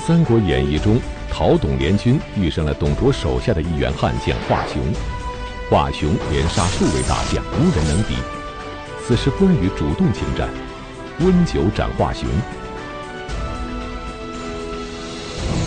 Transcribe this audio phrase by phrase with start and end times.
[0.02, 0.98] 《三国演义》中，
[1.30, 4.82] 讨董联军遇上了董卓手下的一员悍将华雄，
[5.68, 8.14] 华雄连杀数位大将，无人能敌。
[9.06, 10.48] 此时关羽主动请战，
[11.18, 12.26] 温酒斩华雄。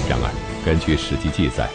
[0.09, 0.33] 然而，
[0.65, 1.69] 根据史记记载，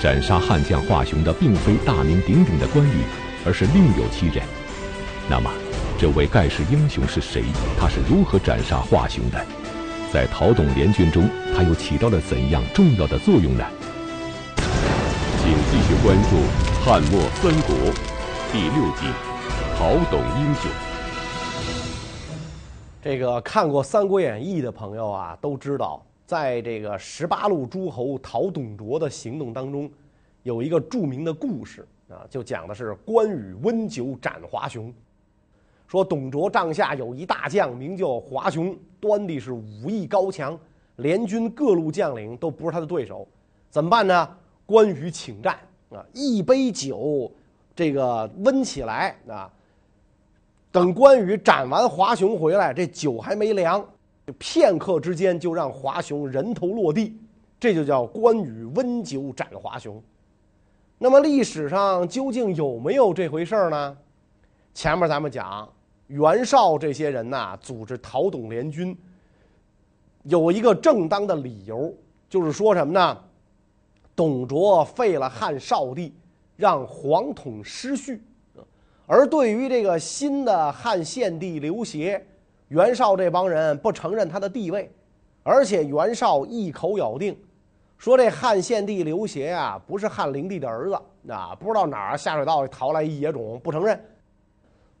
[0.00, 3.02] 斩杀悍将华雄的并非大名鼎鼎的关羽，
[3.44, 4.42] 而是另有其人。
[5.28, 5.50] 那么，
[5.98, 7.44] 这位盖世英雄是谁？
[7.78, 9.46] 他是如何斩杀华雄的？
[10.12, 13.64] 在陶董联军中，他又起到了怎样重要的作用呢？
[14.56, 16.36] 请继续关注
[16.84, 17.76] 《汉末三国》
[18.50, 19.06] 第六集
[19.78, 20.68] 《陶董英雄》。
[23.00, 29.88] 这个看过《三国演义》的朋友啊，都知道，在这个十八路诸侯讨董卓的行动当中，
[30.42, 34.92] 有一个著名的故事啊，就讲的是关羽温酒斩华雄。
[35.90, 40.56] 说董卓帐下有一大将，名叫华雄，端的是武艺高强，
[40.98, 43.26] 联军各路将领都不是他的对手，
[43.70, 44.36] 怎么办呢？
[44.66, 45.58] 关羽请战
[45.90, 47.28] 啊，一杯酒，
[47.74, 49.50] 这个温起来啊，
[50.70, 53.84] 等关羽斩完华雄回来，这酒还没凉，
[54.24, 57.18] 就片刻之间就让华雄人头落地，
[57.58, 60.00] 这就叫关羽温酒斩华雄。
[60.98, 63.96] 那么历史上究竟有没有这回事儿呢？
[64.72, 65.68] 前面咱们讲。
[66.10, 68.98] 袁绍这些人呐，组织讨董联军，
[70.24, 71.94] 有一个正当的理由，
[72.28, 73.16] 就是说什么呢？
[74.16, 76.12] 董卓废了汉少帝，
[76.56, 78.20] 让皇统失序，
[79.06, 82.26] 而对于这个新的汉献帝刘协，
[82.66, 84.90] 袁绍这帮人不承认他的地位，
[85.44, 87.38] 而且袁绍一口咬定，
[87.96, 94.04] 说这汉献帝刘协啊，不是汉灵帝的儿子，啊，不知道哪儿下水道里逃来一野种，不承认。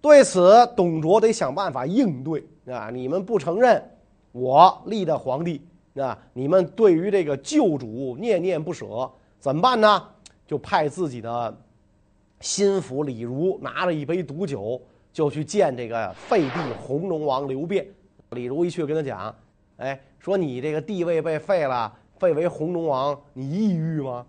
[0.00, 2.88] 对此，董卓得想办法应对啊！
[2.90, 3.82] 你们不承认
[4.32, 5.60] 我立的皇帝
[5.94, 6.18] 啊？
[6.32, 10.02] 你们对于这个旧主念念不舍，怎么办呢？
[10.46, 11.56] 就派自己的
[12.40, 14.80] 心腹李儒拿了一杯毒酒，
[15.12, 17.86] 就去见这个废帝弘农王刘辩。
[18.30, 19.34] 李儒一去跟他讲
[19.76, 24.24] ：“哎，说你这个地位被废了，废为弘农王，你抑郁吗？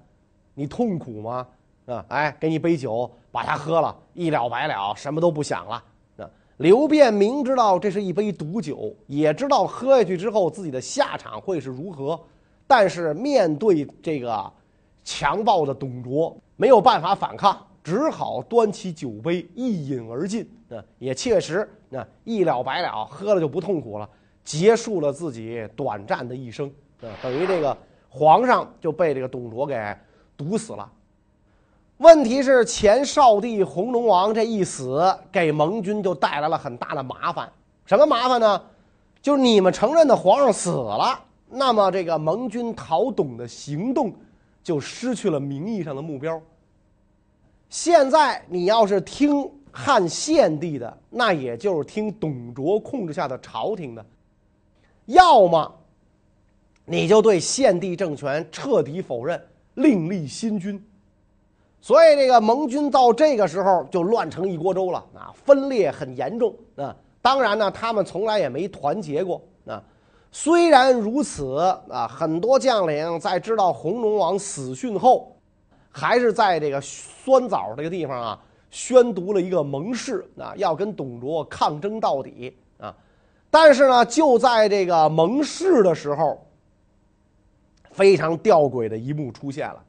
[0.53, 1.47] 你痛苦吗？”
[1.87, 5.83] 啊，哎，给你杯酒，把它喝了，一了百了，什么都不想了。
[6.17, 12.19] 那，刘辩明知道这是一杯毒酒，也知道喝下去之后自己的下场会是如何，
[12.67, 14.51] 但是面对这个
[15.03, 20.47] 强暴的董卓，没有办法反抗，只好端起酒杯一饮而尽。
[20.67, 24.09] 那，也确实，那一了百了，喝了就不痛苦了，
[24.43, 26.67] 结束了自己短暂的一生。
[27.01, 27.75] 啊，等于这个
[28.09, 29.75] 皇上就被这个董卓给
[30.37, 30.91] 毒死了。
[32.01, 37.47] 问题是前少帝弘农王这一死，给盟军就带来了很大的麻烦。
[37.85, 38.59] 什么麻烦呢？
[39.21, 44.11] 就是你们承认的皇上死了，那么这个盟军讨董的行动
[44.63, 46.41] 就失去了名义上的目标。
[47.69, 54.03] 现在你要是听汉献帝的，那也就是听董卓控制下的朝廷的；
[55.05, 55.71] 要么
[56.83, 59.39] 你就对献帝政权彻底否认，
[59.75, 60.83] 另立新君。
[61.81, 66.95] 所以这个盟军到这个时候就乱成一锅粥了啊，分裂很严重啊。
[67.23, 69.81] 当然呢，他们从来也没团结过啊。
[70.31, 71.57] 虽然如此
[71.89, 75.35] 啊，很多将领在知道红龙王死讯后，
[75.89, 82.95] 还是在这个酸枣这个地方啊，宣读了一个盟誓啊，要跟董卓抗争到底啊。
[83.49, 86.39] 但是呢，就在这个盟誓的时候，
[87.91, 89.83] 非常吊诡的一幕出现了。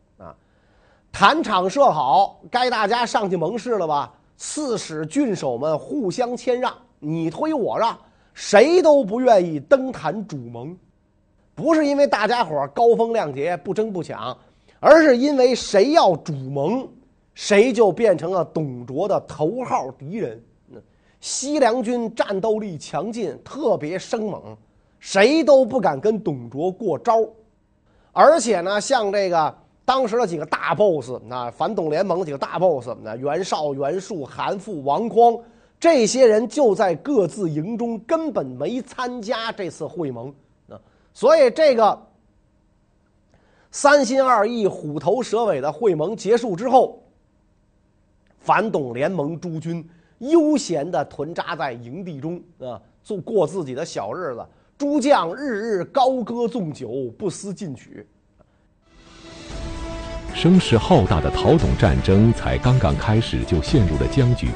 [1.12, 4.12] 坛场设好，该大家上去盟誓了吧？
[4.38, 7.96] 刺史、郡守们互相谦让，你推我让，
[8.32, 10.76] 谁都不愿意登坛主盟。
[11.54, 14.36] 不是因为大家伙高风亮节不争不抢，
[14.80, 16.88] 而是因为谁要主盟，
[17.34, 20.42] 谁就变成了董卓的头号敌人。
[21.20, 24.56] 西凉军战斗力强劲，特别生猛，
[24.98, 27.24] 谁都不敢跟董卓过招。
[28.12, 29.61] 而且呢，像这个。
[29.84, 35.36] 当时的几个大 boss，那反董联盟的几个大 boss，那袁绍、袁术、韩馥、王匡，
[35.80, 40.32] 这些人就在各自营中，根本没参加这次会盟
[40.68, 40.80] 啊。
[41.12, 42.00] 所以这个
[43.72, 47.02] 三心二意、虎头蛇尾的会盟结束之后，
[48.38, 49.84] 反董联盟诸军
[50.18, 54.46] 悠闲地屯扎在营地中啊，做过自己的小日子。
[54.78, 58.06] 诸将日日高歌纵酒，不思进取。
[60.42, 64.48] 声势浩大的讨董战争才刚刚开始，就陷入了僵局。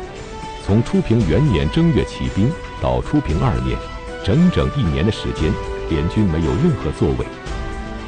[0.65, 2.51] 从初平元年正月起兵
[2.83, 3.79] 到初平二年，
[4.25, 5.53] 整整一年的时间，
[5.89, 7.27] 联军没有任何作为。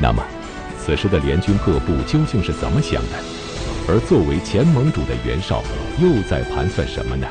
[0.00, 0.20] 那么，
[0.76, 3.10] 此时的联军各部究竟是怎么想的？
[3.86, 5.62] 而作为前盟主的袁绍
[6.00, 7.28] 又在盘算什么呢？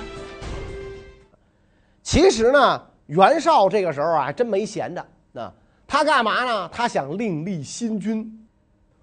[2.04, 5.06] 其实呢，袁绍这个时候啊，真没闲着。
[5.34, 5.52] 那
[5.86, 6.70] 他干嘛呢？
[6.70, 8.47] 他想另立新君。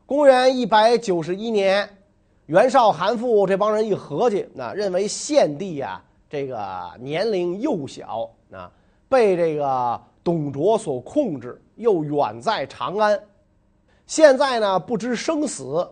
[0.06, 1.88] 公元一百九十一年，
[2.44, 8.70] 袁绍、韩馥这帮人一合计，那认为献帝啊，这个年龄幼小，啊，
[9.08, 13.18] 被这个董卓所控制，又远在长安，
[14.06, 15.88] 现在呢不知生死，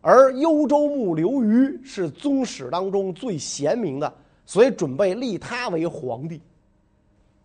[0.00, 4.10] 而幽州牧刘虞是宗室当中最贤明的，
[4.46, 6.40] 所以准备立他为皇帝。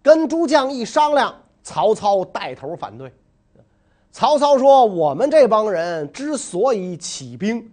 [0.02, 3.12] 跟诸将一商量，曹操带头反对。
[4.18, 7.64] 曹操说：“我们这帮人之所以起兵，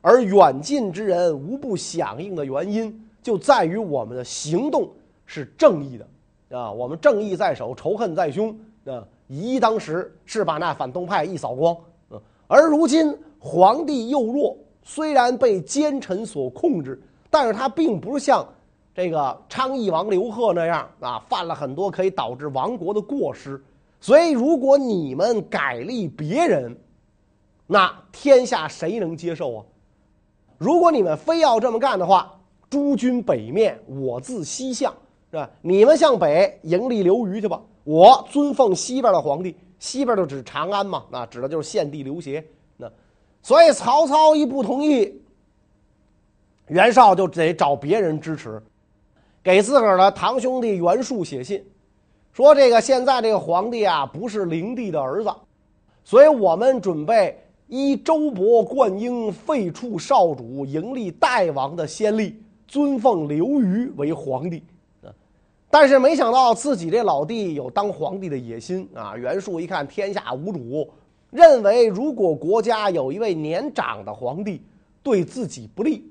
[0.00, 4.90] 而远近之人无不响应的原因，就在于我们的行动
[5.26, 8.50] 是正义的，啊，我们正义在手，仇恨在胸，
[8.84, 11.76] 啊，以一当十，是把那反动派一扫光。
[12.48, 17.00] 而如今皇帝幼弱，虽然被奸臣所控制，
[17.30, 18.44] 但是他并不像
[18.92, 23.62] 这个昌邑王刘贺那样啊，犯了很多可以导致亡国的过失。”
[24.06, 26.78] 所以，如果你们改立别人，
[27.66, 29.64] 那天下谁能接受啊？
[30.58, 32.32] 如果你们非要这么干的话，
[32.70, 34.94] 诸军北面，我自西向，
[35.32, 35.50] 是吧？
[35.60, 42.46] 你们向北迎立刘虞去吧，我尊奉西边的皇帝，西边就指长安嘛，那指的就是献帝刘协。
[42.76, 42.88] 那
[43.42, 45.20] 所以曹操一不同意，
[46.68, 48.62] 袁绍就得找别人支持，
[49.42, 51.60] 给自个儿的堂兄弟袁术写信。
[52.36, 55.30] 说这个现在这个皇帝啊，不是灵帝的儿子，
[56.04, 57.34] 所以我们准备
[57.66, 62.38] 依周勃、灌婴废黜少主，迎立代王的先例，
[62.68, 64.62] 尊奉刘虞为皇帝。
[65.70, 69.16] 但是没想到自己这老弟有当皇帝的野心啊！
[69.16, 70.90] 袁术一看天下无主，
[71.30, 74.60] 认为如果国家有一位年长的皇帝，
[75.02, 76.06] 对自己不利，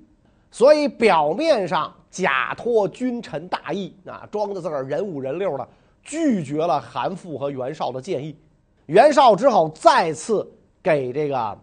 [0.50, 5.68] 所以表面上假托君臣大义啊，装的自个儿人五人六的。
[6.06, 8.38] 拒绝了韩馥和袁绍的建议，
[8.86, 10.48] 袁绍只好再次
[10.82, 11.58] 给这个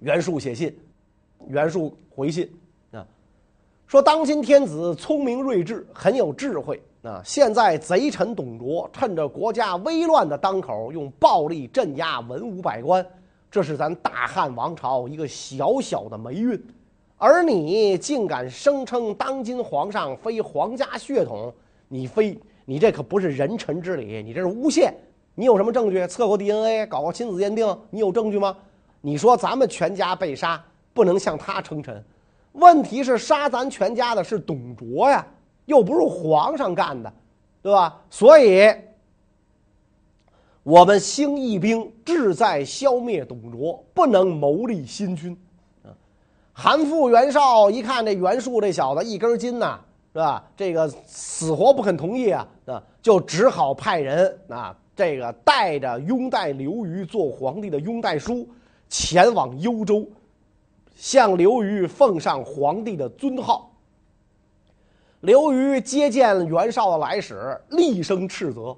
[0.00, 0.76] 袁术写信。
[1.48, 2.50] 袁术回信
[2.90, 3.06] 啊，
[3.86, 7.20] 说当今天子聪明睿智，很有智慧啊。
[7.22, 13.06] 现在贼臣董卓趁着国家危乱的当口，用暴力镇压文武百官，
[13.50, 16.60] 这是咱大汉王朝一个小小的霉运。
[17.18, 21.52] 而你竟敢声称当今皇上非皇家血统，
[21.88, 22.36] 你非。
[22.66, 24.92] 你这可不是人臣之礼，你这是诬陷。
[25.34, 26.06] 你有什么证据？
[26.06, 28.54] 测过 DNA，搞过亲子鉴定，你有证据吗？
[29.00, 32.04] 你说咱们全家被杀，不能向他称臣。
[32.52, 35.24] 问题是杀咱全家的是董卓呀，
[35.66, 37.12] 又不是皇上干的，
[37.62, 38.00] 对吧？
[38.10, 38.74] 所以，
[40.62, 45.38] 我们兴义兵，志在消灭董卓，不能谋立新君。
[45.84, 45.92] 啊，
[46.52, 49.78] 韩馥、袁绍一看这袁术这小子一根筋呐。
[50.16, 50.42] 是吧？
[50.56, 58.48] 这个死活不肯同意啊，啊，就只好派人啊，这个带着拥戴刘虞做皇帝的拥戴书，
[58.88, 60.08] 前往幽州，
[60.94, 63.70] 向刘虞奉上皇帝的尊号。
[65.20, 68.74] 刘虞接见袁绍的来使，厉声斥责：“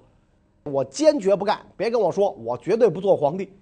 [0.67, 1.61] 我坚决不干！
[1.77, 3.53] 别跟我说，我绝对不做皇帝。”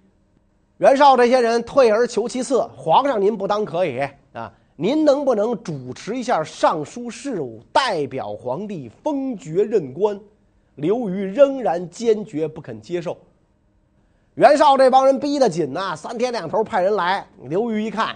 [0.77, 3.99] 袁绍这些人退而求其次：“皇上您不当可以
[4.33, 10.19] 啊。”您能不能主持一下尚书事务，代表皇帝封爵任官？
[10.75, 13.17] 刘虞仍然坚决不肯接受。
[14.35, 17.25] 袁绍这帮人逼得紧呐，三天两头派人来。
[17.45, 18.15] 刘虞一看，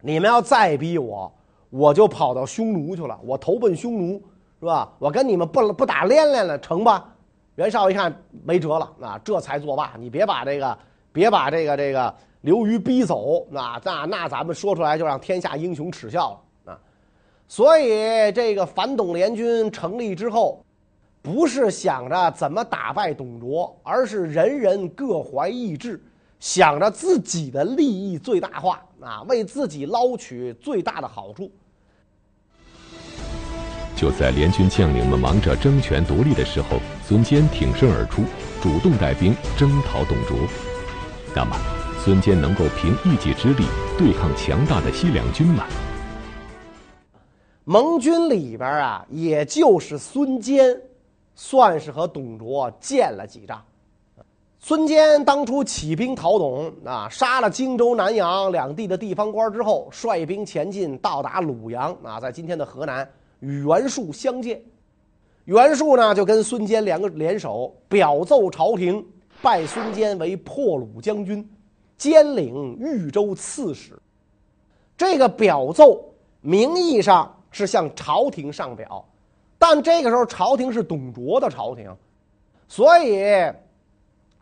[0.00, 1.32] 你们要再逼我，
[1.70, 4.22] 我就跑到匈奴去了，我投奔匈奴，
[4.60, 4.92] 是吧？
[5.00, 7.12] 我跟你们不不打连连了，成吧？
[7.56, 9.94] 袁绍一看没辙了，啊，这才作罢。
[9.98, 10.78] 你别把这个，
[11.12, 12.14] 别把这个这个。
[12.42, 16.30] 刘虞逼走，那那那咱们说出来就让天下英雄耻笑
[16.64, 16.78] 了啊！
[17.48, 20.64] 所以这个反董联军成立之后，
[21.22, 26.02] 不是想着怎么打败董卓，而是人人各怀异志，
[26.40, 31.48] 想着自己的利益最大化啊，为自己捞取最大的好处。
[33.94, 38.22] 就在联军将领们忙着争权夺利的时候，孙坚挺身而出，
[38.60, 40.36] 主动带兵征讨董卓。
[41.36, 41.81] 那么。
[42.04, 43.64] 孙坚能够凭一己之力
[43.96, 45.64] 对抗强大的西凉军吗？
[47.62, 50.76] 盟军里边啊，也就是孙坚，
[51.36, 53.62] 算是和董卓见了几仗。
[54.58, 64.60] 孙坚当初起兵讨董啊，杀了荆州、南阳两地的地方官之后，率兵前进，到达鲁阳啊，在今天的河南，与袁术相见。
[65.44, 69.06] 袁术呢，就跟孙坚两个联手，表奏朝廷，
[69.40, 71.48] 拜孙坚为破虏将军，
[72.02, 73.96] 兼领豫州刺史。
[74.96, 76.04] 这个表奏
[76.40, 79.04] 名义上是向朝廷上表，
[79.56, 81.88] 但这个时候朝廷是董卓的朝廷，
[82.66, 83.22] 所以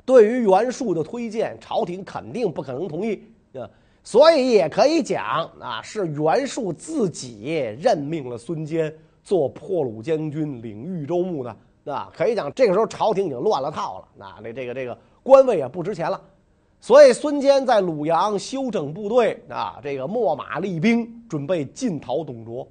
[0.07, 3.69] 对于袁术的推荐，朝廷肯定不可能同意啊。
[4.03, 5.23] 所以也可以讲
[5.61, 8.91] 啊，是袁术自己任命了孙坚
[9.23, 11.55] 做破虏将军，领豫州牧的。
[11.85, 16.21] 啊，可以讲这个时候朝廷已经乱了套了，那这这个这个官位也不值钱了，
[16.81, 22.67] 所以孙坚在鲁阳休整部队啊，这个秣马厉兵，准备进讨董卓。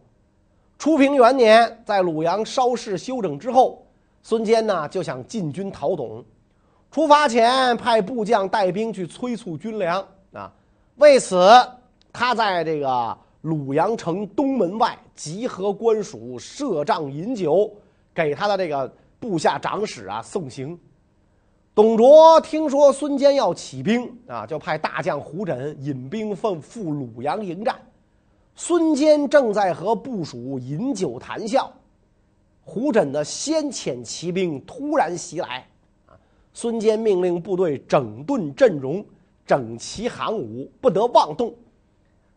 [0.77, 3.85] 初平元年，在鲁阳稍事休整之后，
[4.23, 6.23] 孙坚呢就想进军讨董，
[6.91, 10.51] 出发前派部将带兵去催促军粮啊。
[10.95, 11.47] 为此，
[12.11, 17.71] 他在这个鲁阳城东门外集合官署，设帐饮酒，
[18.13, 18.91] 给他的这个。
[19.21, 20.79] 部下长史啊送行，
[21.81, 27.73] 董卓听说孙坚要起兵啊，就派大将胡轸引兵奋赴鲁阳迎战。
[28.53, 31.71] 孙坚正在和部属饮酒谈笑，
[32.65, 35.65] 胡轸的先遣骑兵突然袭来
[36.05, 36.19] 啊！
[36.53, 39.01] 孙坚命令部队整顿阵容，
[39.45, 41.55] 整齐行伍，不得妄动。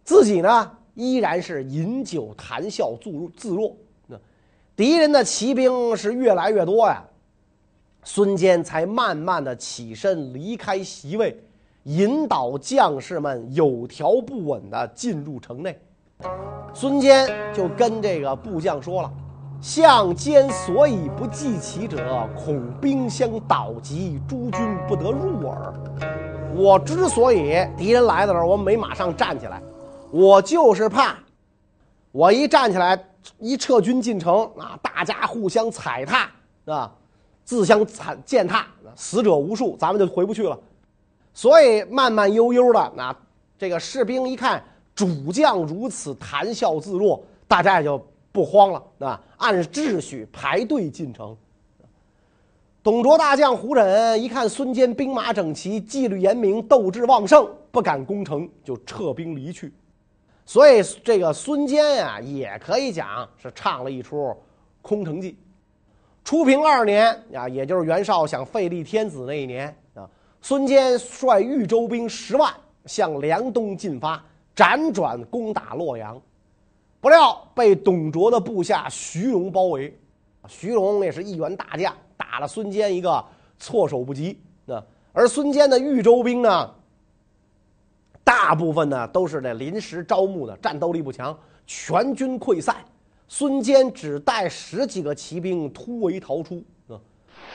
[0.04, 3.76] 自己呢，依然是饮酒谈笑自自若。
[4.76, 7.04] 敌人的骑兵是越来越多呀，
[8.04, 11.40] 孙坚才慢慢的起身离开席位，
[11.84, 15.80] 引导将士们有条不紊的进入城内。
[16.74, 19.12] 孙坚就跟这个部将说了
[19.60, 25.74] ：“相坚所以不计其者，恐兵相倒及，诸军不得入耳。
[26.54, 29.62] 我之所以敌人来的时候，我没马上站起来，
[30.10, 31.16] 我就是怕，
[32.10, 32.98] 我一站起来。”
[33.38, 36.28] 一撤军进城啊，大家互相踩踏
[36.64, 36.92] 啊，
[37.44, 40.58] 自相惨践踏，死者无数，咱们就回不去了。
[41.34, 43.14] 所以慢慢悠悠的，那，
[43.58, 44.62] 这个士兵一看
[44.94, 51.36] 主将如此谈笑自若，大家也就不慌了啊，按秩序排队进城。
[52.82, 59.72] 董卓大将胡轸一看孙坚兵马整齐，纪律严明，斗志旺盛，不敢攻城，就撤兵离去。
[60.44, 64.36] 所以这个孙坚呀，也可以讲是唱了一出
[64.82, 65.38] 空城计。
[66.24, 70.08] 初平二年啊，也就是袁绍想废立天子那一年啊，
[70.40, 72.52] 孙坚率豫州兵十万
[72.86, 74.22] 向梁东进发，
[74.54, 76.20] 辗转攻打洛阳，
[77.00, 79.96] 不料被董卓的部下徐荣包围。
[80.48, 83.24] 徐荣也是一员大将，打了孙坚一个
[83.58, 84.82] 措手不及啊。
[85.12, 86.70] 而孙坚的豫州兵呢？
[88.24, 91.36] 大部分呢都是这临时招募的，战斗力不强，
[91.66, 92.76] 全军溃散。
[93.34, 96.62] 孙坚只带十几个骑兵突围逃出。
[96.86, 97.00] 啊，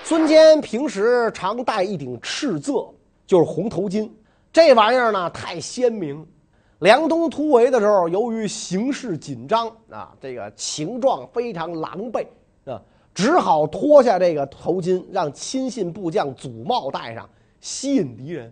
[0.03, 2.89] 孙坚平时常戴一顶赤色，
[3.27, 4.09] 就是红头巾，
[4.51, 6.25] 这玩意儿呢太鲜明。
[6.79, 12.25] 梁东突围的时候，由于形势紧张啊，这个情状非常狼狈
[12.65, 12.81] 啊，
[13.13, 17.29] 只好脱下这个头巾，让亲信部将祖茂戴上，
[17.61, 18.51] 吸引敌人。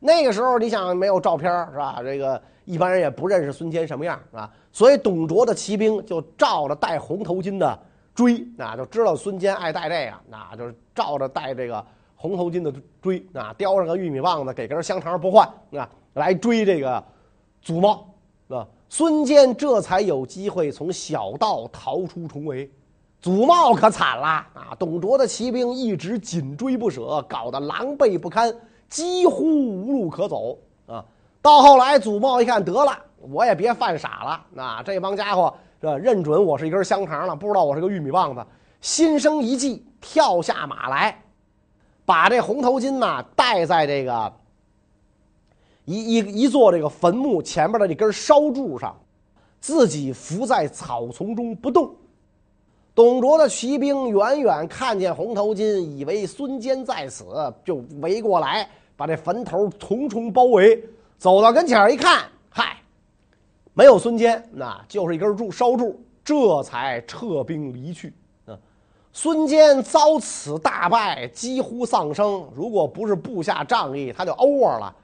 [0.00, 2.00] 那个时候，你想没有照片是吧？
[2.02, 4.50] 这个一般人也不认识孙坚什么样是吧？
[4.72, 7.78] 所以董卓的骑兵就照着戴红头巾的
[8.14, 11.84] 追，那就知道孙坚爱戴这个，那就是照着戴这个
[12.16, 17.02] 红头巾的追，啊，叼上个玉米棒子，给根香肠不换，啊，来追这个
[17.60, 18.06] 祖茂，
[18.48, 22.70] 啊，孙坚这才有机会从小道逃出重围。
[23.20, 24.74] 祖茂可惨了啊！
[24.78, 28.50] 董卓的骑兵一直紧追不舍，搞得狼狈不堪。
[28.90, 31.02] 几乎无路可走啊！
[31.40, 34.62] 到后来，祖茂一看，得了，我也别犯傻了。
[34.62, 35.86] 啊，这帮家伙是？
[35.98, 38.44] 认准我是一根香肠了，不知道我是个玉米棒子。
[38.80, 41.22] 心生一计，跳下马来，
[42.04, 44.32] 把这红头巾呐戴在这个
[45.84, 48.98] 一一一座这个坟墓前面的这根烧柱上，
[49.60, 51.94] 自己伏在草丛中不动。
[52.94, 57.24] 董卓的骑兵远远看见红头巾，以为孙坚在此，
[57.64, 58.68] 就围过来。
[59.00, 60.78] 把这坟头重重包围，
[61.16, 62.76] 走到跟前一看，嗨，
[63.72, 68.12] 没有孙坚，那就是一根柱烧柱，这才撤兵离去。
[68.44, 68.52] 啊，
[69.10, 72.46] 孙坚遭此大败，几乎丧生。
[72.54, 74.94] 如果不是部下仗义，他就 over 了。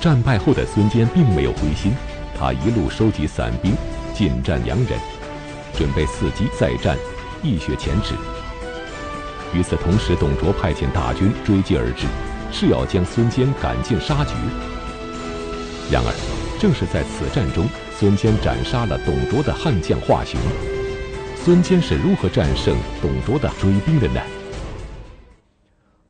[0.00, 1.92] 战败后的孙坚并没有灰心，
[2.34, 3.74] 他一路收集散兵，
[4.14, 4.98] 进占阳人，
[5.74, 6.96] 准备伺机再战，
[7.42, 8.14] 一雪前耻。
[9.56, 12.06] 与此同时，董卓派遣大军追击而至，
[12.52, 14.34] 是要将孙坚赶尽杀绝。
[15.90, 16.12] 然而，
[16.60, 20.38] 正是在此战中，孙坚斩杀了董卓的悍将华雄。
[21.42, 24.20] 孙坚是如何战胜董卓的追兵的呢？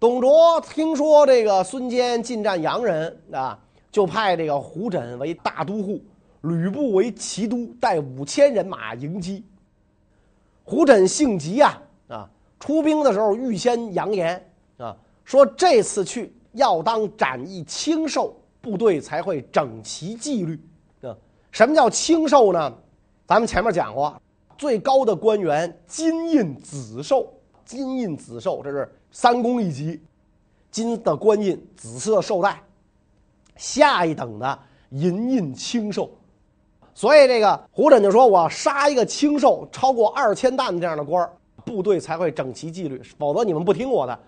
[0.01, 3.57] 董卓听说这个孙坚进战阳人啊，
[3.93, 6.03] 就派这个胡轸为大都护，
[6.41, 9.45] 吕布为骑都，带五千人马迎击。
[10.65, 11.81] 胡轸性急啊，
[12.59, 20.61] 出兵的时候预先扬言啊，说这次去要当斩一清兽，部队才会整齐纪律
[21.03, 21.17] 啊。
[21.51, 22.73] 什么叫清兽呢？
[23.27, 24.21] 咱们前面讲过，
[24.59, 27.27] 最高的官员金印紫綬，
[27.65, 28.91] 金印紫綬这是。
[29.13, 29.99] 三公一级，
[30.71, 32.63] 金的官印，紫色绶带，
[33.57, 34.59] 下一等的
[34.91, 36.07] 银印青綬，
[36.93, 41.33] 所以这个胡轸就说：“我杀一个青綬超过二千担这样的官儿
[41.67, 44.19] 部队才会整齐纪律，否则你们不听我的。”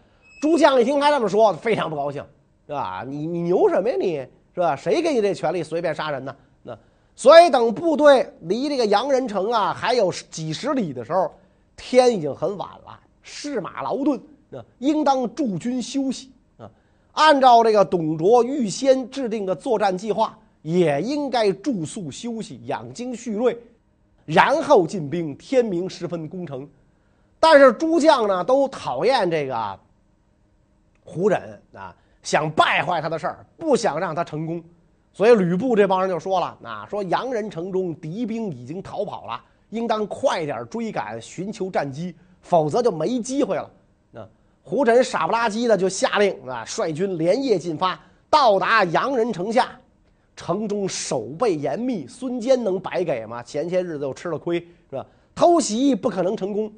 [0.43, 2.23] 诸将一听他这么说，非常不高兴，
[2.67, 3.05] 是吧？
[3.05, 3.97] 你你牛什么呀？
[3.99, 4.15] 你
[4.55, 4.77] 是吧？
[4.77, 6.37] 谁给你这权利随便杀人呢？
[6.63, 6.79] 那
[7.17, 11.29] 所以等部队离这个洋人城啊还有几十里的时候，
[11.77, 14.21] 天已经很晚了，士马劳顿。
[14.49, 16.71] 那应当驻军休息啊，
[17.13, 23.59] 按照这个董卓预先制定的作战计划，也应该住宿休息，养精蓄锐，
[24.25, 25.37] 然后进兵。
[25.37, 26.69] 天明时分攻城。
[27.41, 29.81] 但是诸将呢都讨厌这个
[31.05, 31.41] 胡轸
[31.73, 34.63] 啊，想败坏他的事儿，不想让他成功。
[35.13, 39.41] 所以吕布这帮人就说了啊，说洋人城中敌兵已经逃跑了，
[39.71, 43.71] 应当快点追赶，寻求战机，否则就没机会了。
[44.11, 44.29] 那
[44.63, 49.71] 胡轸傻不拉几的就下令啊，率军连夜进发，到达洋人城下，
[50.37, 52.07] 城中守备严密。
[52.07, 53.43] 孙坚能白给吗？
[53.43, 55.07] 前些日子又吃了亏，是吧？
[55.35, 56.71] 偷袭不可能成功。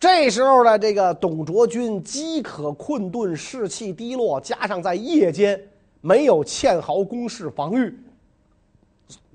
[0.00, 5.60] 这时候呢，这个董卓军饥渴困顿，士气低落，加上在夜间
[6.00, 7.98] 没有堑壕工事防御，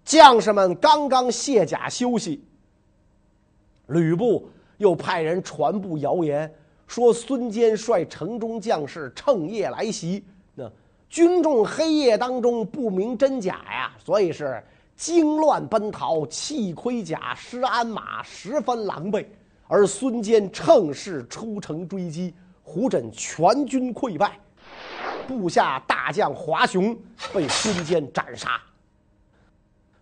[0.05, 2.41] 将士们刚刚卸甲休息，
[3.87, 6.49] 吕布又派人传布谣言。
[6.85, 10.71] 说孙坚率城中将士趁夜来袭，那
[11.09, 14.63] 军众黑夜当中不明真假呀，所以是
[14.95, 19.25] 惊乱奔逃，弃盔甲，失鞍马，十分狼狈。
[19.73, 22.31] 而孙坚乘势出城追击，
[22.61, 24.37] 胡轸全军溃败，
[25.27, 26.95] 部下大将华雄
[27.33, 28.61] 被孙坚斩杀。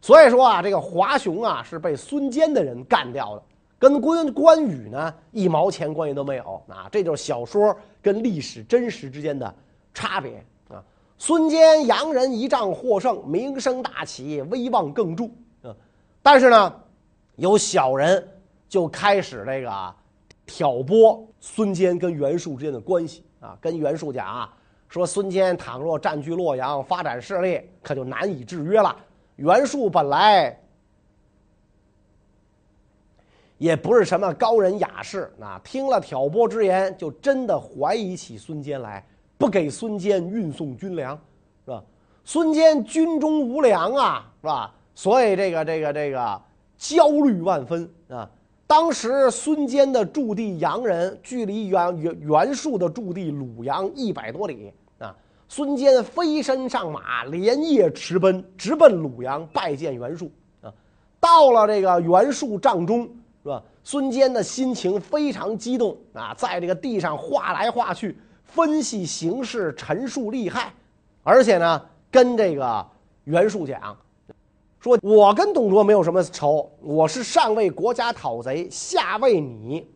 [0.02, 3.44] 所以说啊，这个华雄啊是被孙坚的人干掉的。
[3.80, 6.90] 跟关关羽呢一毛钱关系都没有啊！
[6.92, 9.56] 这就是小说跟历史真实之间的
[9.94, 10.84] 差别啊！
[11.18, 15.32] 孙坚洋人一仗获胜，名声大起，威望更重
[15.64, 15.74] 啊！
[16.22, 16.76] 但是呢，
[17.38, 18.28] 有小人
[18.72, 19.96] 就开始这个
[20.46, 23.58] 挑拨孙坚跟袁术之间的关系啊！
[23.60, 24.54] 跟袁术讲啊，
[24.88, 28.96] 说孙坚倘若占据洛阳，发展势力，可就难以制约了。
[29.36, 30.58] 袁术本来。
[33.58, 39.06] 也不是什么高人雅士，啊，听了挑拨之言，就真的怀疑起孙坚来，
[39.38, 41.20] 不给孙坚运送军粮，
[41.66, 41.84] 是吧？
[42.24, 44.74] 孙坚军中无粮啊，是吧？
[44.96, 46.42] 所以这个这个这个
[46.78, 48.32] 焦虑万分啊。
[48.72, 55.14] 当时孙坚的驻地阳人，距离袁袁袁术的驻地鲁阳一百多里啊。
[55.50, 60.32] 孙坚飞身上马，连夜驰奔，直奔鲁阳拜见袁术
[60.62, 60.72] 啊。
[61.20, 63.04] 到了这个袁术帐中。
[63.44, 63.62] 是吧？
[63.84, 70.72] 孙坚的心情非常激动啊，在这个地上画来画去，分析形势，陈述利害，
[71.24, 72.88] 而且呢，跟这个
[73.26, 73.98] 袁术讲，
[74.82, 79.88] 说我跟董卓没有什么仇，我是上为国家讨贼，下为你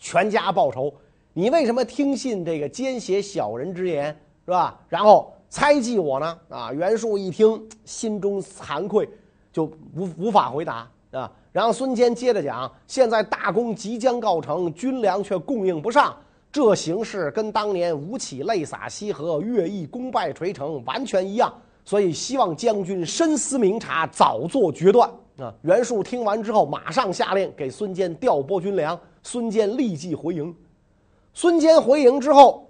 [0.00, 0.92] 全家报仇，
[1.32, 4.06] 你为什么听信这个奸邪小人之言，
[4.44, 4.76] 是吧？
[4.88, 6.36] 然后猜忌我呢？
[6.48, 9.08] 啊，袁术一听，心中惭愧，
[9.52, 9.62] 就
[9.94, 11.30] 无无法回答啊。
[11.52, 16.16] 然后孙坚接着讲：“现在大功即将告成，军粮却供应不上，
[16.50, 21.54] 这形势跟当年吴起泪洒西河、乐毅功败垂成完全一样，
[21.84, 28.98] 所以希望将军深思明察，早做决断。”啊，袁术听完之后，马上下令给孙坚调拨军粮。
[29.22, 30.54] 孙坚立即回营。
[31.32, 32.68] 孙坚回营之后，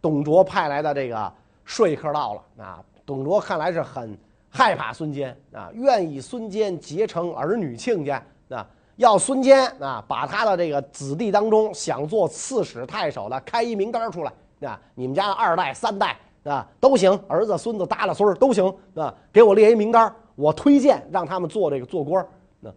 [0.00, 1.32] 董卓派来的这个
[1.64, 2.64] 说客到了。
[2.64, 4.18] 啊，董卓看来是很。
[4.52, 14.32] 害怕孙坚啊，愿意孙坚结成儿女亲家啊，要孙坚啊，把他的这个子弟当中想做刺史太守的开一名单出来
[14.68, 22.26] 啊，你们家的二代三代啊都行，儿子孙子耷拉孙儿都行啊，给我列一名单，我推荐让他们做这个做官。
[22.60, 22.72] 那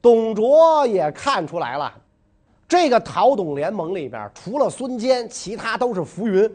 [0.00, 1.92] 董卓也看出来了，
[2.68, 6.50] 这个讨董联盟里边除了孙坚，其他都是浮云，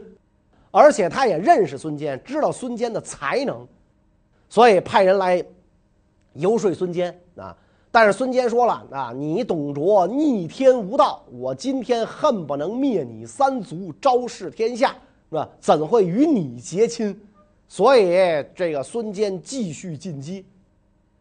[0.70, 3.66] 而且他也认识孙坚，知道孙坚的才能。
[4.48, 5.44] 所以派人来
[6.32, 7.54] 游说孙坚啊，
[7.90, 14.94] 但是孙坚说了啊，你董卓逆天无道，我今天恨不能灭你三族，昭示天下，
[15.28, 15.48] 是吧？
[15.60, 17.18] 怎会与你结亲？
[17.68, 18.14] 所以
[18.54, 20.44] 这个孙坚继续进击，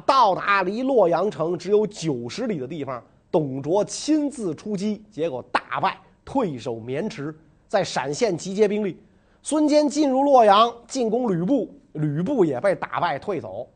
[0.05, 7.35] 到达离洛阳城只有九十里的地方，董卓亲自出击，结果大败，退守渑池，
[7.67, 8.99] 在陕县集结兵力。
[9.41, 13.67] 孙坚进入洛阳，进攻吕布，吕布也被打败退走。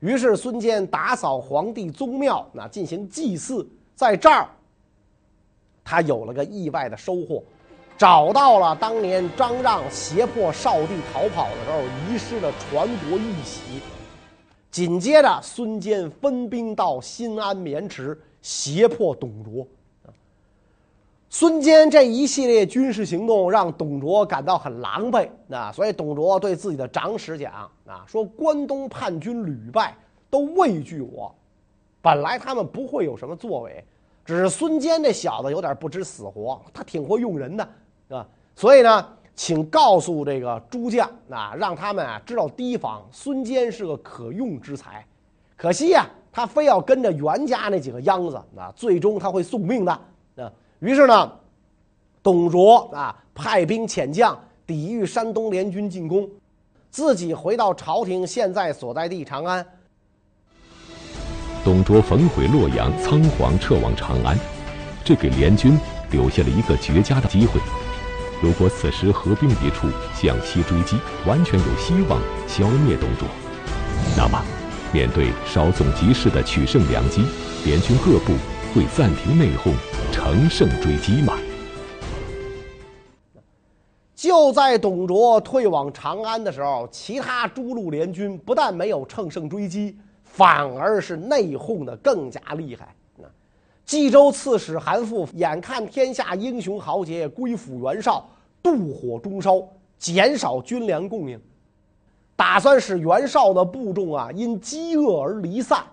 [0.00, 4.48] 于是孙坚打扫皇帝宗庙，那进行祭祀，在这儿，
[5.82, 7.42] 他有了个意外的收获。
[8.02, 11.78] 找到了当年张让胁迫少帝逃跑的时候
[12.10, 13.80] 遗失的传国玉玺。
[14.72, 19.64] 紧接着，孙坚分兵到新安、渑池胁迫董卓。
[21.30, 25.28] 孙坚这一系列军事行动让董卓感到很狼狈。
[25.46, 29.96] 那所以董卓对自己的长史讲啊，说关东叛军屡败，
[30.28, 31.32] 都畏惧我。
[32.00, 33.84] 本来他们不会有什么作为，
[34.24, 37.68] 只是孙坚这小子有点不知死活，他挺会用人的。
[38.12, 45.04] 啊，所以呢，请告诉这个诸将啊，让他们啊知道提防孙坚是个可用之才。
[45.56, 49.92] 可惜呀，他非要跟着袁家那几个秧子啊，最终他会送命的
[50.36, 50.52] 啊。
[50.80, 51.32] 于是呢，
[52.22, 56.28] 董卓啊派兵遣将抵御山东联军进攻，
[56.90, 59.64] 自己回到朝廷现在所在地长安。
[61.64, 64.36] 董卓焚毁洛阳，仓皇撤往长安，
[65.04, 65.78] 这给联军
[66.10, 67.60] 留下了一个绝佳的机会。
[68.42, 73.28] 如果此时合兵一处，向西追击，完全有希望消灭董卓。
[74.16, 74.42] 那么，
[74.92, 77.22] 面对稍纵即逝的取胜良机，
[77.64, 78.32] 联军各部
[78.74, 79.72] 会暂停内讧，
[80.10, 81.34] 乘胜追击吗？
[84.16, 92.92] 就在董卓退往长安的时候，其他诸路联军不但没有乘胜追击，反而是内讧的更加厉害。
[93.92, 98.26] 冀州刺史韩馥眼看天下英雄豪杰归附袁绍，
[98.62, 99.62] 妒火中烧，
[99.98, 101.38] 减少军粮供应，
[102.34, 105.84] 打算使袁绍的部众啊因饥饿而离散。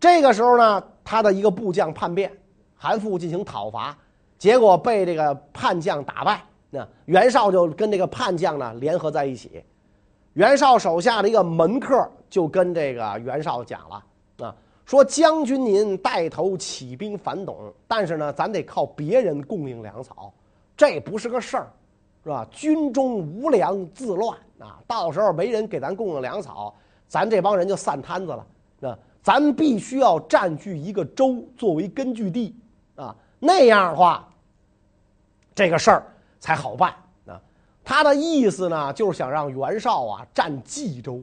[0.00, 2.32] 这个时候呢，他的一个部将叛变，
[2.74, 3.96] 韩馥进行讨伐，
[4.36, 6.42] 结果被这个叛将打败。
[6.68, 9.62] 那袁绍就跟这个叛将呢联合在一起，
[10.32, 14.02] 袁绍手下的一个门客就跟这个袁绍讲了。
[14.88, 20.32] 说将军您带头起兵反董，但是呢，咱得靠别人供应粮草，
[20.74, 21.70] 这不是个事儿，
[22.24, 22.48] 是吧？
[22.50, 26.74] 军中无粮自乱啊，到时候没人给咱供应粮草，
[27.06, 28.46] 咱这帮人就散摊子了。
[28.80, 32.56] 那，咱必须要占据一个州作为根据地
[32.96, 34.26] 啊，那样的话，
[35.54, 36.02] 这个事儿
[36.40, 36.94] 才好办
[37.26, 37.38] 啊。
[37.84, 41.22] 他的意思呢，就是想让袁绍啊占冀州。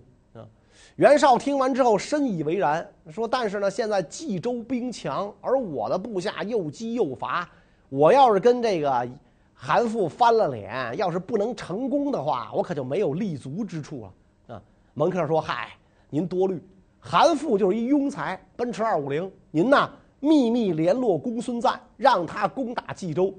[0.95, 7.45] 袁绍听完之后深以为然，说：“但是呢，现在冀州兵强，而我的部下又饥又乏，
[7.89, 9.05] 我要是跟这个
[9.53, 14.13] 韩馥翻了脸，要是不能成功的话，我可就没有立足之处了。”
[14.55, 14.61] 啊，
[14.93, 15.71] 门客说：“嗨，
[16.09, 16.63] 您多虑，
[16.97, 19.89] 韩馥就是一庸才，奔驰二五零，您呐
[20.21, 23.33] 秘密联络公孙瓒，让他攻打冀州，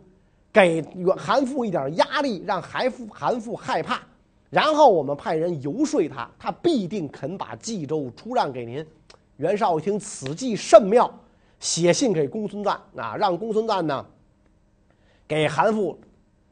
[0.52, 0.82] 给
[1.16, 3.98] 韩馥一点压力，让韩馥韩馥害怕。”
[4.48, 8.86] 然后我们派人游说他，他必定肯把冀州出让给您。
[9.36, 11.12] 袁绍一听此计甚妙，
[11.58, 14.06] 写信给公孙瓒啊，让公孙瓒呢
[15.26, 15.94] 给韩馥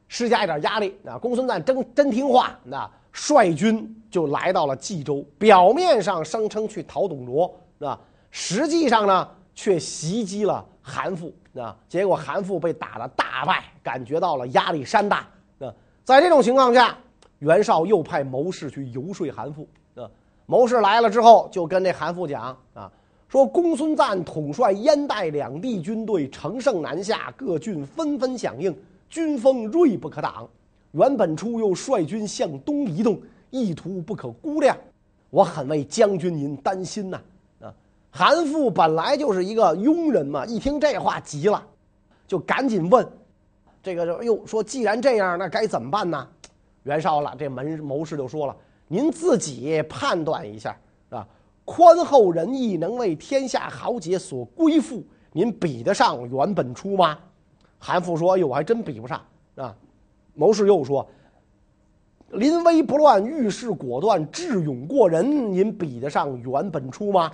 [0.09, 0.95] 施加一点压力。
[1.07, 7.99] 啊，公孙瓒真真听话，那率军就来到了冀州，表面上声称去讨董卓，啊，
[8.31, 15.27] 实际上呢却袭击了韩馥，啊，结果韩馥被打得大败，感觉到了压力山大。
[15.61, 16.99] 啊，在这种情况下。
[17.45, 19.67] 袁绍又派谋士去游说韩馥
[20.03, 20.09] 啊，
[20.47, 22.91] 谋士来了之后，就跟这韩馥讲啊，
[23.29, 28.75] 说公孙瓒统帅燕代两地军队乘胜南下，各郡纷纷响应，
[29.11, 30.49] 军风锐不可挡。
[30.93, 34.75] 袁本初又率军向东移动，意图不可估量，
[35.29, 37.21] 我很为将军您担心呐
[37.61, 37.75] 啊！
[38.11, 41.63] 韩馥本来就是一个庸人嘛，一听这话急了，
[42.27, 43.07] 就赶紧问
[43.83, 46.27] 这个，又说既然这样，那该怎么办呢？
[46.85, 48.57] 袁绍了，这门谋士就说了
[48.89, 50.77] ：“您自己判断一下
[51.11, 51.27] 啊，
[51.65, 57.19] 宽厚仁义，能为天下豪杰所归附，您比得上袁本初吗？”
[57.79, 59.21] 韩馥说：“哎呦，我还真比不上
[59.57, 59.75] 啊。”
[60.35, 61.07] 谋士又说
[62.33, 67.31] ：“临危不乱，遇事果断，智勇过人，您比得上袁本初吗？”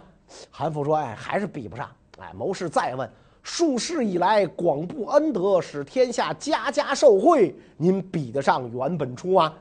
[0.50, 1.88] 韩馥说：“哎，还是比不上。”
[2.20, 3.10] 哎，谋士再问。
[3.42, 9.54] 数世以来广布恩德，使天下家家受惠，您比得上袁本初吗？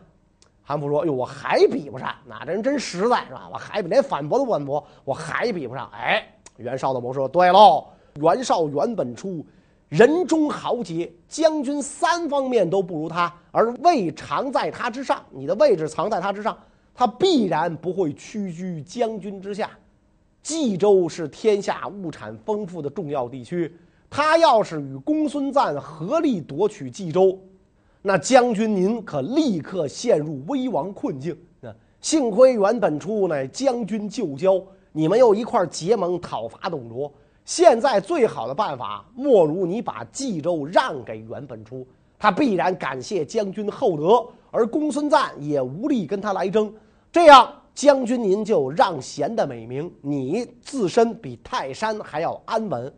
[0.62, 3.50] 韩馥说：“哟，我还比不上，那这人真实在是吧？
[3.52, 6.24] 我还连反驳都不反驳，我还比不上。”哎，
[6.58, 9.44] 袁绍的谋说：“对喽，袁绍袁本初，
[9.88, 15.24] 人中豪杰，将军三方面都不如他，而位常在他之上。
[15.32, 16.56] 你的位置藏在他之上，
[16.94, 19.72] 他必然不会屈居将军之下。
[20.42, 23.74] 冀州是天下物产丰富的重要地区，
[24.10, 27.40] 他要是与公孙瓒合力夺取冀州，
[28.02, 31.38] 那将军您可立刻陷入危亡困境。
[31.60, 37.14] 那幸亏袁本初乃将军旧交。”你们又一块结盟讨伐董卓，
[37.46, 41.86] 现在最好的办法莫如你把冀州让给袁本初，
[42.18, 46.74] 他必然感谢将军厚德，而公孙瓒也无力跟他来争，
[47.12, 52.94] 这样将军您就让贤的美名，你自身比泰山还要安稳。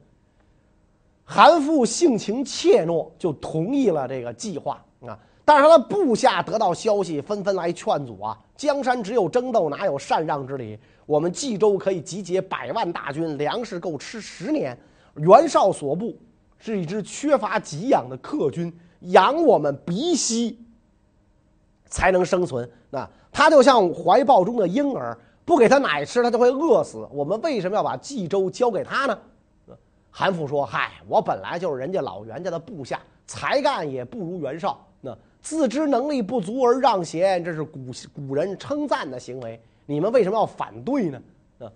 [1.23, 5.15] 韩馥性情怯懦，就同意了这个计划啊。
[5.45, 8.35] 但是他的部下得到消息，纷纷来劝阻啊！
[8.55, 10.79] 江山只有争斗，哪有禅让之理？
[11.05, 14.75] 我们冀州可以集结百万大军，粮食够吃十年。
[15.17, 16.17] 袁绍所部
[16.57, 20.57] 是一支缺乏给养的客军，养我们鼻息
[21.91, 22.67] 才能生存。
[22.89, 27.07] 那他就像怀抱中的婴儿，不给他奶吃，他就会饿死。
[27.11, 29.15] 我们为什么要把冀州交给他呢？
[30.09, 34.83] 韩馥说：“嗨，我本来就是人家老袁家的部下，才干也不如袁绍。
[34.99, 37.79] 那自知能力不足而让贤，这是古
[38.13, 41.21] 古人称赞的行为。”你们为什么要反对呢？
[41.59, 41.71] 啊，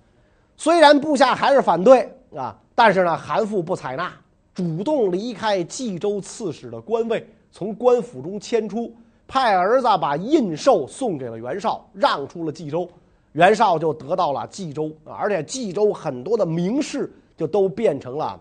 [0.58, 4.12] 虽然部下还是反对啊，但是呢，韩馥不采纳，
[4.54, 8.94] 主动离开冀州刺史的官位，从官府中迁出，
[9.28, 12.90] 派儿子把印绶送给了袁绍，让出了冀州，
[13.34, 18.40] 袁绍就得到了冀州啊，而且冀州很多的名士就都变成了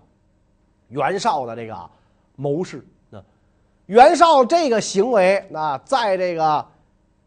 [0.89, 1.77] 袁绍的这个
[2.37, 3.23] 谋士啊。
[3.87, 6.65] 袁绍这个行为啊，在这个。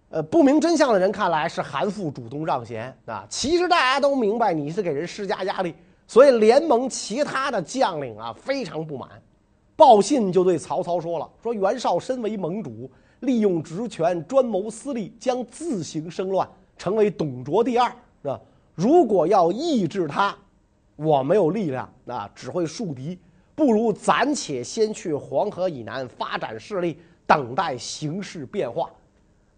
[0.10, 5.76] 呃，不明真相的人看来是韩馥主动让贤啊，其实大家都明白你是给人施加压力，
[6.08, 9.10] 所以联盟其他的将领啊非常不满，
[9.76, 12.89] 报信就对曹操说了：说袁绍身为盟主，
[13.21, 17.91] 利用职权专谋私利，将自行生乱，成为董卓第二
[18.23, 18.39] 啊。
[18.75, 20.36] 如果要抑制他，
[20.95, 23.17] 我没有力量啊，只会树敌，
[23.56, 28.89] 不如暂且先去黄河以南发展势力，等待形势变化。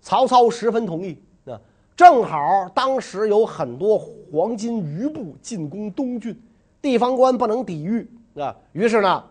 [0.02, 1.60] 曹操十分同意，啊，
[1.95, 6.34] 正好当时有很多黄巾余部进攻东郡，
[6.82, 9.22] 地方官不能抵御，啊，于是呢，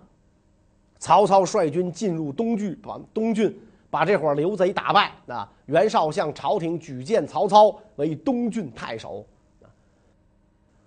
[0.98, 3.58] 曹操率军进入东郡，把东郡
[3.90, 9.24] 把这伙刘贼打败，啊，袁绍向朝廷举荐曹操为东郡太守，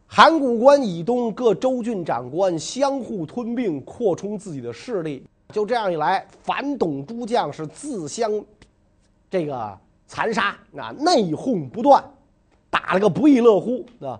[0.07, 8.31] 函谷关以东各州郡长官相互吞并，扩充自己的势力，就这样一来，反董诸将是自相。
[9.29, 12.03] 这个残杀啊，内讧不断，
[12.69, 14.19] 打了个不亦乐乎啊！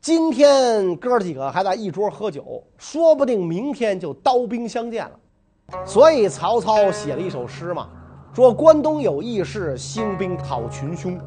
[0.00, 5.86] 今天哥几个还在一桌喝酒，说不定明天就刀兵相见了。
[5.86, 7.88] 所以曹操写了一首诗嘛，
[8.34, 11.20] 说关东有义士，兴兵讨群凶。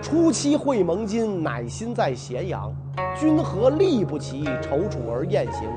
[0.00, 2.74] 初期会盟津，乃心在咸阳。
[3.14, 5.68] 君何力不齐，踌躇而雁行。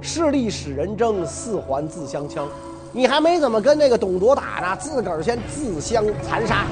[0.00, 2.46] 势利使人争，四环自相枪。
[2.92, 6.64] 你还没怎么跟那个董卓打呢，自个儿先自相残杀。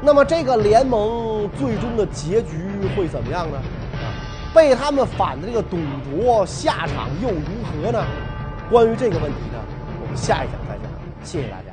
[0.00, 3.58] 那么这个联盟最终的结局会怎么样呢？
[4.54, 8.02] 被他们反的这个董卓下场又如何呢？
[8.70, 9.60] 关于这个问题呢，
[10.00, 10.90] 我们下一讲再讲。
[11.22, 11.65] 谢谢大家。